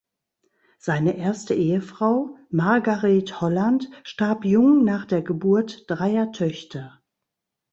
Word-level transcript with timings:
Seine 0.79 1.15
erste 1.17 1.53
Ehefrau, 1.53 2.35
Margaret 2.49 3.39
Holland, 3.39 3.87
starb 4.01 4.45
jung 4.45 4.83
nach 4.83 5.05
der 5.05 5.21
Geburt 5.21 5.83
dreier 5.91 6.31
Töchter. 6.31 7.03